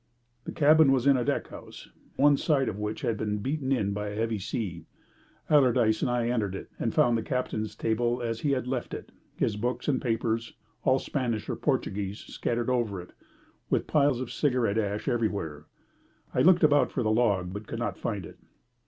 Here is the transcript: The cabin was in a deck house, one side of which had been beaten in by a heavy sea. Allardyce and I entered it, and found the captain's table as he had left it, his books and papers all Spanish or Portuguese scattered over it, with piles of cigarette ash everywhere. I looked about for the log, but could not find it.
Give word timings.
The 0.45 0.51
cabin 0.51 0.91
was 0.91 1.05
in 1.05 1.15
a 1.15 1.23
deck 1.23 1.49
house, 1.49 1.89
one 2.15 2.35
side 2.35 2.67
of 2.67 2.79
which 2.79 3.01
had 3.01 3.17
been 3.17 3.37
beaten 3.37 3.71
in 3.71 3.93
by 3.93 4.07
a 4.07 4.15
heavy 4.15 4.39
sea. 4.39 4.87
Allardyce 5.47 6.01
and 6.01 6.09
I 6.09 6.27
entered 6.27 6.55
it, 6.55 6.71
and 6.79 6.91
found 6.91 7.15
the 7.15 7.21
captain's 7.21 7.75
table 7.75 8.19
as 8.19 8.39
he 8.39 8.53
had 8.53 8.65
left 8.65 8.95
it, 8.95 9.11
his 9.35 9.57
books 9.57 9.87
and 9.87 10.01
papers 10.01 10.55
all 10.81 10.97
Spanish 10.97 11.47
or 11.49 11.55
Portuguese 11.55 12.19
scattered 12.21 12.67
over 12.67 12.99
it, 12.99 13.11
with 13.69 13.85
piles 13.85 14.19
of 14.21 14.31
cigarette 14.33 14.79
ash 14.79 15.07
everywhere. 15.07 15.65
I 16.33 16.41
looked 16.41 16.63
about 16.63 16.91
for 16.91 17.03
the 17.03 17.11
log, 17.11 17.53
but 17.53 17.67
could 17.67 17.77
not 17.77 17.95
find 17.99 18.25
it. 18.25 18.39